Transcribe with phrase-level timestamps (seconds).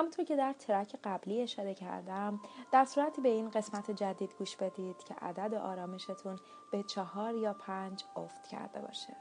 [0.00, 2.40] همونطور که در ترک قبلی اشاره کردم
[2.72, 6.38] در صورتی به این قسمت جدید گوش بدید که عدد آرامشتون
[6.72, 9.16] به چهار یا پنج افت کرده باشه.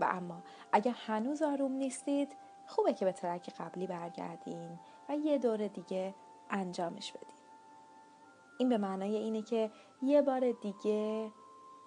[0.00, 5.66] و اما اگر هنوز آروم نیستید خوبه که به ترک قبلی برگردین و یه دور
[5.66, 6.14] دیگه
[6.50, 7.38] انجامش بدین.
[8.58, 9.70] این به معنای اینه که
[10.02, 11.32] یه بار دیگه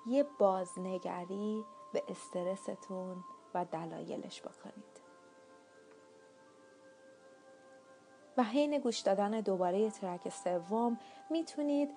[0.07, 4.90] یه بازنگری به استرستون و دلایلش بکنید
[8.37, 10.99] و حین گوش دادن دوباره ترک سوم
[11.29, 11.89] می‌تونید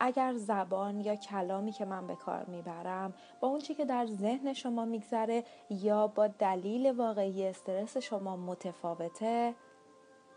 [0.00, 4.52] اگر زبان یا کلامی که من به کار می‌برم با اون چی که در ذهن
[4.52, 9.54] شما میگذره یا با دلیل واقعی استرس شما متفاوته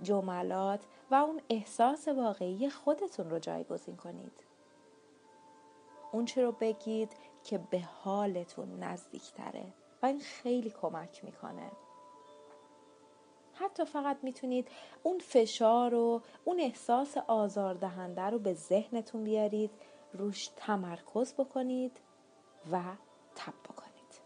[0.01, 4.43] جملات و اون احساس واقعی خودتون رو جایگزین کنید.
[6.11, 7.11] اون چی رو بگید
[7.43, 9.65] که به حالتون نزدیکتره
[10.03, 11.71] و این خیلی کمک می‌کنه.
[13.59, 14.67] حتی فقط می‌تونید
[15.03, 19.71] اون فشار و اون احساس آزاردهنده رو به ذهنتون بیارید
[20.13, 21.99] روش تمرکز بکنید
[22.71, 22.81] و
[23.35, 24.21] تب بکنید.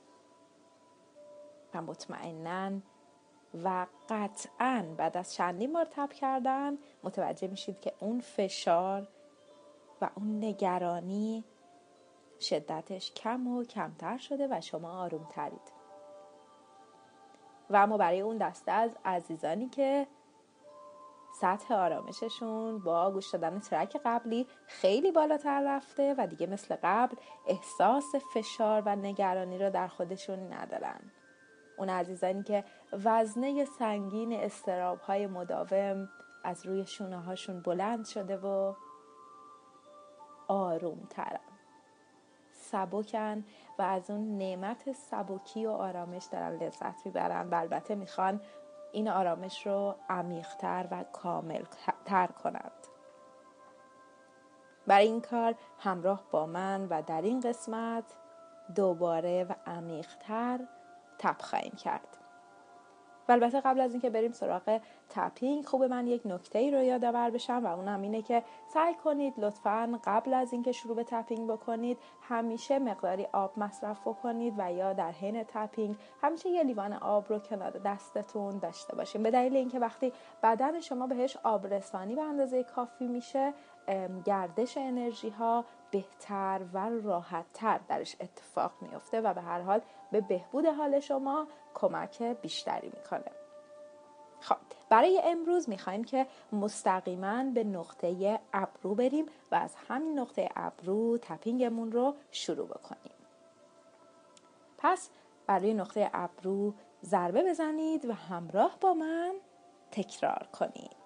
[1.73, 2.71] و مطمئنا
[3.63, 9.07] و قطعا بعد از چندین بار تب کردن متوجه میشید که اون فشار
[10.01, 11.43] و اون نگرانی
[12.39, 15.80] شدتش کم و کمتر شده و شما آروم ترید
[17.71, 20.07] و اما برای اون دسته از عزیزانی که
[21.41, 27.15] سطح آرامششون با گوش دادن ترک قبلی خیلی بالاتر رفته و دیگه مثل قبل
[27.47, 30.99] احساس فشار و نگرانی رو در خودشون ندارن.
[31.77, 36.09] اون عزیزانی که وزنه سنگین استراب های مداوم
[36.43, 38.73] از روی شونه هاشون بلند شده و
[40.47, 41.07] آروم
[42.71, 43.43] سبکن
[43.79, 47.49] و از اون نعمت سبکی و آرامش دارن لذت می‌برن.
[47.49, 48.41] و البته می‌خوان
[48.91, 51.63] این آرامش رو عمیقتر و کامل
[52.05, 52.71] تر کنند.
[54.87, 58.03] برای این کار همراه با من و در این قسمت
[58.75, 60.59] دوباره و عمیقتر
[61.19, 62.17] تب خواهیم کرد.
[63.29, 67.29] و البته قبل از اینکه بریم سراغ تپینگ خوب من یک نکته ای رو یادآور
[67.29, 68.43] بشم و اونم اینه که
[68.73, 74.53] سعی کنید لطفا قبل از اینکه شروع به تپینگ بکنید همیشه مقداری آب مصرف بکنید
[74.57, 79.31] و یا در حین تپینگ همیشه یه لیوان آب رو کنار دستتون داشته باشید به
[79.31, 83.53] دلیل اینکه وقتی بدن شما بهش آب رسانی به اندازه کافی میشه
[84.25, 89.81] گردش انرژی ها بهتر و راحتتر درش اتفاق میفته و به هر حال
[90.11, 93.31] به بهبود حال شما کمک بیشتری می‌کنه.
[94.39, 94.57] خب
[94.89, 101.91] برای امروز می‌خوایم که مستقیما به نقطه ابرو بریم و از همین نقطه ابرو تپینگمون
[101.91, 103.13] رو شروع بکنیم.
[104.77, 105.09] پس
[105.47, 106.73] برای نقطه ابرو
[107.03, 109.33] ضربه بزنید و همراه با من
[109.91, 111.00] تکرار کنید.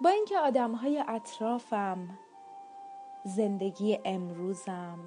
[0.00, 2.18] با اینکه آدم های اطرافم
[3.24, 4.98] زندگی امروزم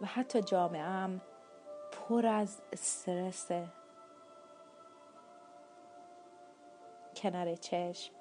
[0.00, 1.20] و حتی جامعهم
[1.92, 3.50] پر از استرس
[7.16, 8.14] کنار چشم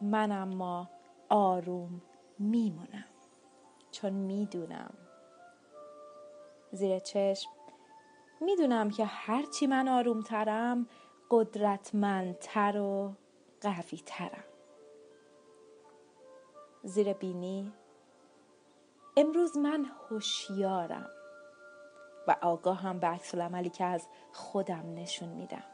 [0.00, 0.90] من اما
[1.28, 2.02] آروم
[2.38, 3.04] میمونم
[3.90, 4.94] چون می‌دونم.
[6.72, 7.50] زیر چشم
[8.40, 10.86] می‌دونم که هرچی من آرومترم
[11.30, 13.14] قدرتمندتر و
[13.60, 14.44] قوی ترم
[16.82, 17.72] زیر بینی
[19.16, 21.10] امروز من هوشیارم
[22.28, 25.64] و آگاهم به عکس عملی که از خودم نشون میدم.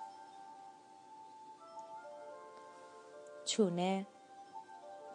[3.45, 4.07] چونه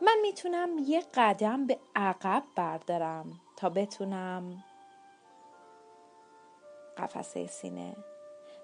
[0.02, 4.63] من می‌تونم یه قدم به عقب بردارم تا بتونم
[6.97, 7.96] قفسه سینه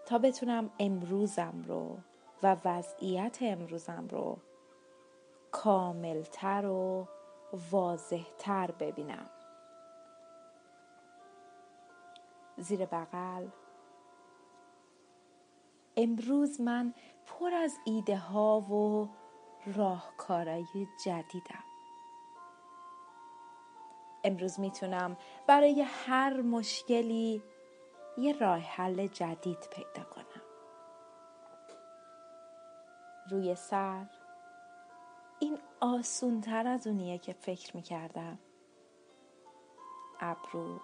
[0.05, 1.97] تا بتونم امروزم رو
[2.45, 4.37] و وضعیت امروزم رو
[5.51, 7.07] کاملتر و
[7.71, 9.29] واضحتر ببینم.
[12.57, 13.47] زیر بغل
[15.97, 16.93] امروز من
[17.25, 19.09] پر از ایده ها و
[19.75, 21.63] راهکارهای جدیدم.
[24.23, 25.17] امروز می‌تونم
[25.47, 27.43] برای هر مشکلی
[28.17, 30.44] یه راه حل جدید پیدا کنم.
[33.29, 34.05] روی سر.
[35.39, 38.39] این آسون تر از اونیه که فکر می‌کردم.
[40.19, 40.79] ابرو.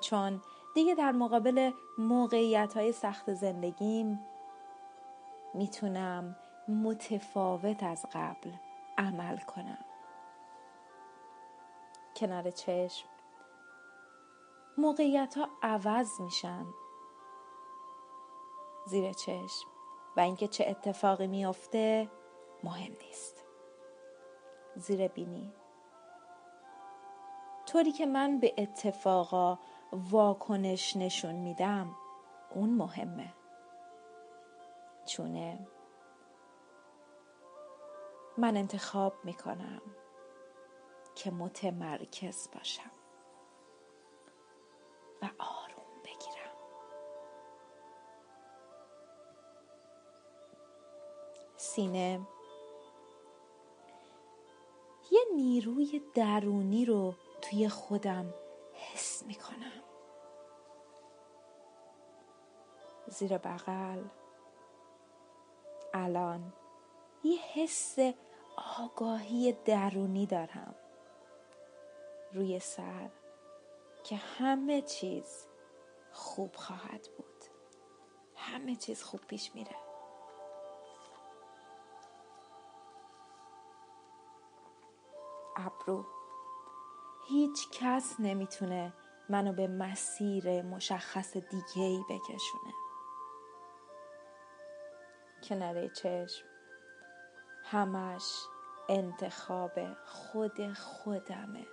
[0.00, 0.42] چون
[0.74, 4.20] دیگه در مقابل موقعیت های سخت زندگیم
[5.54, 6.36] می‌تونم
[6.68, 8.52] متفاوت از قبل
[8.98, 9.84] عمل کنم.
[12.16, 13.08] کنار چشم.
[14.78, 16.66] موقعیت ها عوض میشن.
[18.86, 19.75] زیر چشم.
[20.16, 22.10] و اینکه چه اتفاقی میافته
[22.64, 23.44] مهم نیست.
[24.76, 25.52] زیر بینی.
[27.66, 29.58] طوری که من به اتفاقا
[29.92, 31.96] واکنش نشون میدم
[32.54, 33.34] اون مهمه.
[35.06, 35.66] چونه؟
[38.38, 39.82] من انتخاب می‌کنم
[41.14, 42.90] که متمرکز باشم.
[51.76, 52.20] سینه.
[55.10, 58.34] یه نیروی درونی رو توی خودم
[58.72, 59.82] حس می‌کنم.
[63.06, 64.04] زیر بغل.
[65.94, 66.52] الان
[67.24, 67.96] یه حس
[68.78, 70.74] آگاهی درونی دارم.
[72.32, 73.10] روی سر
[74.04, 75.46] که همه چیز
[76.12, 77.44] خوب خواهد بود.
[78.34, 79.85] همه چیز خوب پیش میره.
[85.56, 86.04] ابرو.
[87.28, 88.92] هیچ کس نمی‌تونه
[89.28, 92.72] منو به مسیر مشخص دیگه ای بکشونه.
[95.48, 96.46] کناره چشم
[97.64, 98.32] همش
[98.88, 101.66] انتخاب خود خودمه.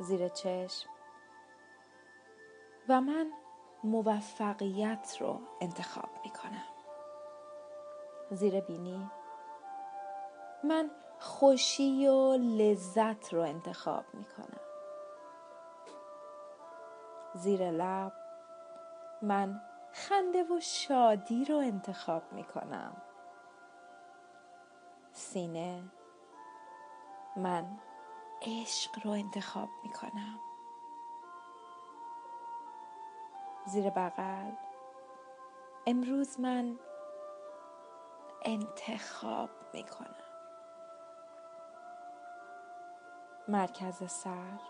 [0.00, 0.90] زیر چشم.
[2.88, 3.30] و من
[3.84, 6.64] موفقیت رو انتخاب می کنم
[8.30, 9.10] زیر بینی.
[10.64, 14.60] من خوشی و لذت رو انتخاب می کنم
[17.34, 18.12] زیر لب
[19.22, 19.60] من
[19.92, 23.02] خنده و شادی رو انتخاب می کنم
[25.12, 25.84] سینه
[27.36, 27.78] من
[28.42, 30.40] عشق رو انتخاب می کنم
[33.66, 34.52] زیر بغل
[35.86, 36.78] امروز من
[38.44, 39.84] انتخاب می
[43.50, 44.60] مرکز سر.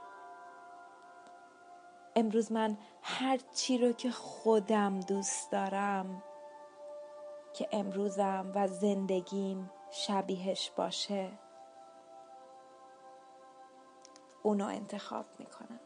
[2.17, 6.23] امروز من هر چی رو که خودم دوست دارم
[7.53, 11.31] که امروزم و زندگیم شبیهش باشه
[14.43, 15.81] اونو انتخاب می‌کنم.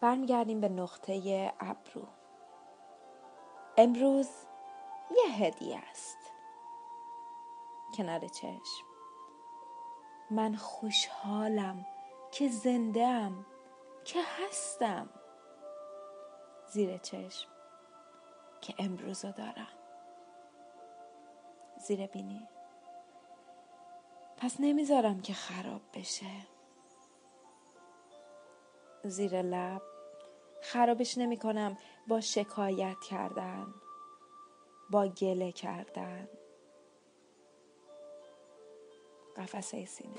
[0.00, 2.06] برمیگردیم به نقطه ابرو.
[3.76, 4.28] امروز
[5.10, 6.18] یه هدیه است.
[7.96, 8.84] کنار چشم.
[10.30, 11.86] من خوشحالم
[12.32, 13.30] که زنده
[14.04, 15.10] که هستم.
[16.72, 17.48] زیر چشم.
[18.60, 19.68] که امروز دارم.
[21.78, 22.48] زیر بینی.
[24.36, 26.46] پس نمی‌ذارم که خراب بشه.
[29.04, 29.82] زیر لب.
[30.62, 31.76] خرابش نمی کنم
[32.08, 33.74] با شکایت کردن.
[34.94, 36.28] با گله کردن.
[39.36, 40.16] قفسه سینه.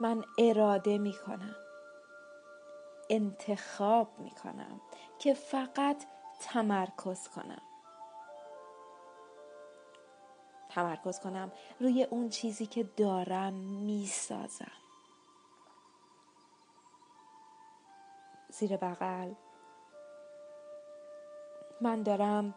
[0.00, 1.56] من اراده می کنم
[3.10, 4.80] انتخاب می کنم
[5.18, 6.04] که فقط
[6.40, 7.62] تمرکز کنم.
[10.70, 14.72] تمرکز کنم روی اون چیزی که دارم می‌سازم.
[18.48, 19.32] زیر بغل.
[21.84, 22.54] من دارم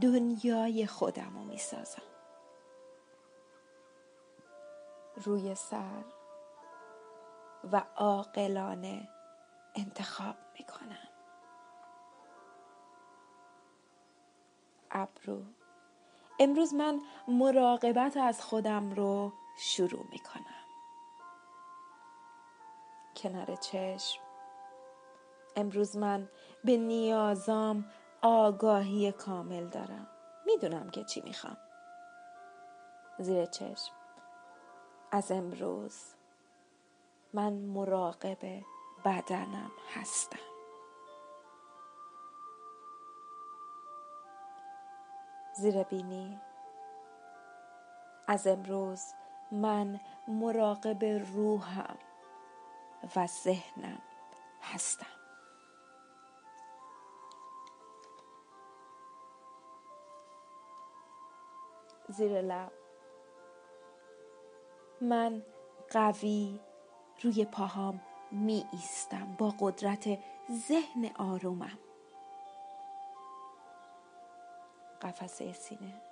[0.00, 2.02] دنیای خودم رو می‌سازم.
[5.16, 6.04] روی سر
[7.72, 9.08] و عاقلانه
[9.74, 11.08] انتخاب می‌کنم.
[14.90, 15.42] ابرو.
[16.38, 20.44] امروز من مراقبت از خودم رو شروع می‌کنم.
[23.16, 24.20] کنار چشم.
[25.56, 26.28] امروز من
[26.64, 27.84] به نیازام
[28.26, 30.06] آگاهی کامل دارم.
[30.46, 31.56] می‌دونم که چی می‌خوام.
[33.18, 33.92] زیر چشم.
[35.10, 36.14] از امروز
[37.32, 38.64] من مراقب
[39.04, 40.38] بدنم هستم.
[45.56, 46.40] زیر بینی.
[48.28, 49.02] از امروز
[49.52, 51.98] من مراقب روحم
[53.16, 54.02] و ذهنم
[54.62, 55.23] هستم.
[62.16, 62.72] زیر لب.
[65.00, 65.42] من
[65.90, 66.60] قوی
[67.22, 70.18] روی پاهام می ایستم با قدرت
[70.50, 71.78] ذهن آرومم.
[75.02, 76.02] قفسه سینه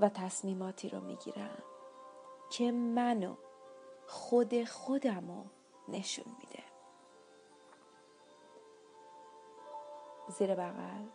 [0.00, 1.62] و تصمیماتی رو می‌گیرم
[2.50, 3.34] که منو
[4.06, 5.44] خود خودمو
[5.88, 6.64] نشون میده.
[10.28, 11.06] زیر بغل.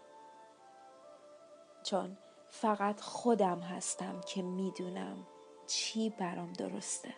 [1.83, 2.17] چون
[2.53, 5.27] فقط خودم هستم که می‌دونم
[5.67, 7.13] چی برام درسته.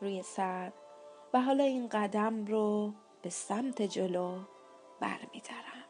[0.00, 0.72] روی سر
[1.34, 2.92] و حالا این قدم رو
[3.22, 4.38] به سمت جلو
[5.00, 5.84] برمیدارم.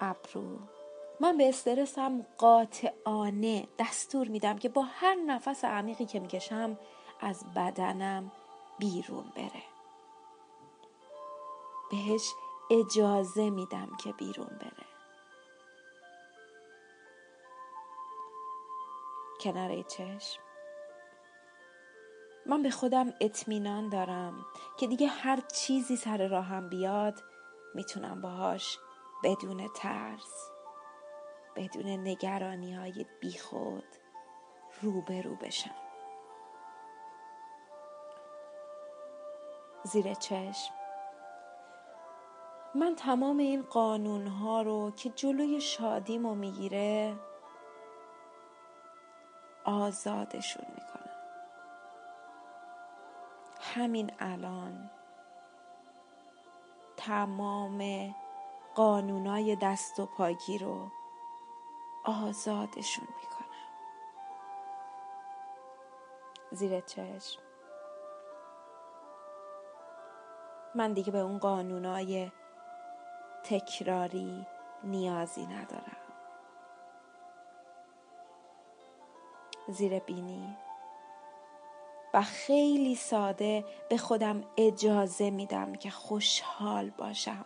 [0.00, 0.58] ابرو
[1.20, 6.78] من به استرسم قاطعانه دستور میدم که با هر نفس عمیقی که می‌کشم
[7.20, 8.32] از بدنم
[8.78, 9.62] بیرون بره.
[11.90, 12.32] بهش
[12.70, 14.86] اجازه میدم که بیرون بره.
[19.40, 20.40] کنار چشم.
[22.46, 24.46] من به خودم اطمینان دارم
[24.78, 27.22] که دیگه هر چیزی سر راهم بیاد
[27.74, 28.78] می‌تونم باهاش
[29.24, 30.57] بدون ترس.
[31.58, 33.84] بدون نگرانی های بیخود
[34.82, 35.74] روبرو بشم.
[39.84, 40.74] زیر چشم.
[42.74, 47.16] من تمام این قانون ها رو که جلوی شادیمو می‌گیره
[49.64, 51.10] آزادشون می‌کنم.
[53.60, 54.90] همین الان
[56.96, 58.14] تمام
[58.74, 60.90] قانونای دست و پاگی رو
[62.08, 63.48] آزادشون می‌کنم.
[66.52, 67.40] زیر چشم.
[70.74, 72.32] من دیگه به اون قانونای
[73.44, 74.46] تکراری
[74.84, 75.96] نیازی ندارم.
[79.68, 80.56] زیر بینی.
[82.14, 87.44] و خیلی ساده به خودم اجازه میدم که خوشحال باشم.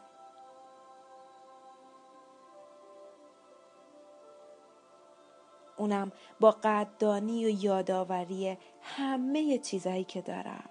[5.83, 10.71] اونم با قدردانی و یادآوری همه چیزایی که دارم.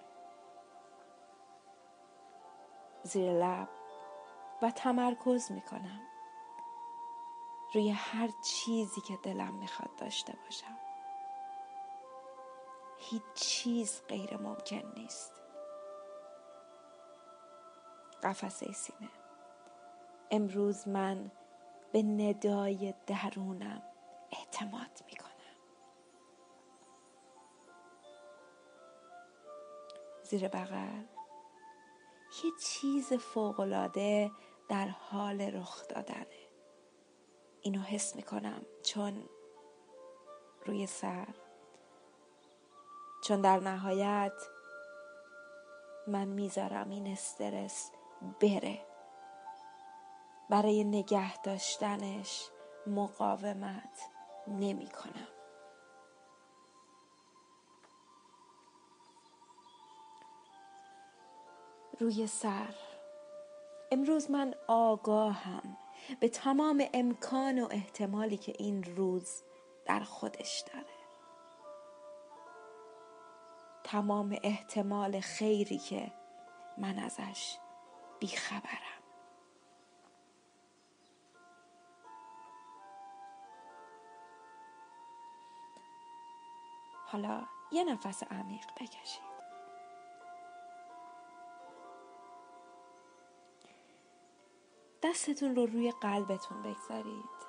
[3.03, 3.69] زیر لب
[4.61, 6.01] و تمرکز می‌کنم.
[7.73, 10.77] روی هر چیزی که دلم می‌خواد داشته باشم.
[12.97, 15.31] هیچ چیز غیر ممکن نیست.
[18.23, 19.09] قفسه سینه.
[20.31, 21.31] امروز من
[21.91, 23.81] به ندای درونم
[24.31, 25.31] اعتماد می‌کنم.
[30.23, 31.03] زیر بغل.
[32.43, 34.31] یه چیز فوقالعاده
[34.69, 36.47] در حال رخ دادنه.
[37.61, 39.29] اینو حس می‌کنم چون
[40.65, 41.27] روی سر.
[43.23, 44.33] چون در نهایت
[46.07, 47.91] من می‌ذارم این استرس
[48.41, 48.85] بره.
[50.49, 52.49] برای نگه داشتنش
[52.87, 54.09] مقاومت.
[54.47, 55.27] نمی کنم.
[61.99, 62.75] روی سر.
[63.91, 65.77] امروز من آگاهم
[66.19, 69.43] به تمام امکان و احتمالی که این روز
[69.85, 70.85] در خودش داره.
[73.83, 76.11] تمام احتمال خیری که
[76.77, 77.57] من ازش
[78.19, 79.00] بیخبرم.
[87.11, 89.31] حالا یه نفس عمیق بکشید.
[95.03, 97.41] دستتون رو روی قلبتون بگذارید.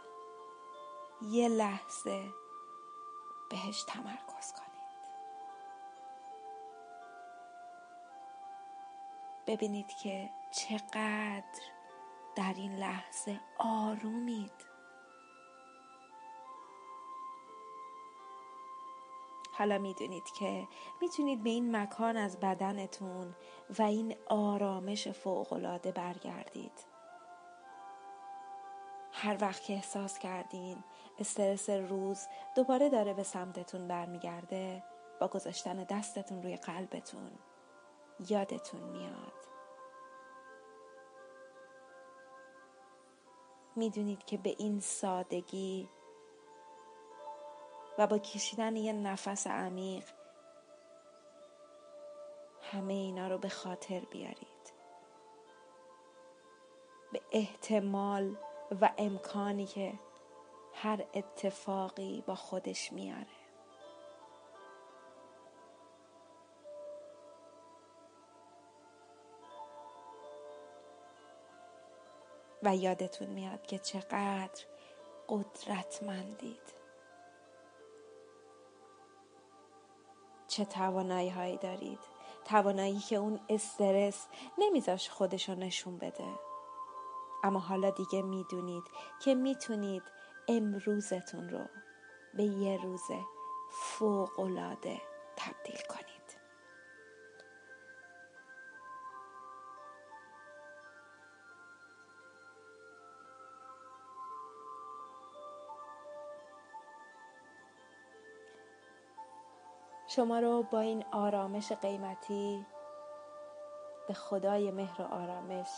[1.23, 2.31] یه لحظه
[3.51, 4.73] بهش تمرکز کنید.
[9.47, 11.63] ببینید که چقدر
[12.37, 14.72] در این لحظه آرومید.
[19.53, 20.69] حالا می‌دونید که
[21.01, 23.35] می‌تونید به این مکان از بدنتون
[23.79, 26.93] و این آرامش فوقالعاده برگردید.
[29.13, 30.85] هر وقت که احساس کردین
[31.19, 34.83] استرس روز دوباره داره به سمتتون برمیگرده
[35.21, 37.31] با گذاشتن دستتون روی قلبتون
[38.29, 39.33] یادتون میاد.
[43.77, 45.89] می‌دونید که به این سادگی
[48.07, 50.05] با کشیدن یه نفس عمیق
[52.73, 54.73] همه اینا رو به خاطر بیارید.
[57.13, 58.37] به احتمال
[58.81, 59.93] و امکانی که
[60.75, 63.27] هر اتفاقی با خودش میاره.
[72.63, 74.65] و یادتون میاد که چقدر
[75.29, 76.82] قدرتمندید.
[80.53, 81.99] چه توانایی هایی دارید؟
[82.45, 84.27] توانایی که اون استرس
[84.59, 86.39] نمیذاش خودشو نشون بده.
[87.45, 88.85] اما حالا دیگه می‌دونید
[89.25, 90.03] که می‌تونید
[90.49, 91.67] امروزتون رو
[92.35, 93.03] به یه روز
[93.71, 95.01] فوقالعاده
[95.37, 96.12] تبدیل کنید.
[110.17, 112.67] شما رو با این آرامش قیمتی
[114.09, 115.69] به خدای مهر و آرامش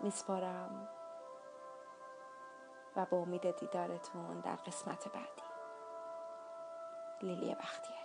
[0.00, 0.88] میسپارم
[2.96, 5.42] و با امید دیدارتون در قسمت بعدی.
[7.22, 8.03] لیلی بختیه